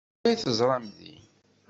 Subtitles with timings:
[0.23, 1.23] Anwa ay teẓramt din?